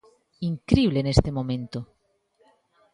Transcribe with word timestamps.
Incrible 0.49 1.01
neste 1.07 1.29
momento. 1.37 1.79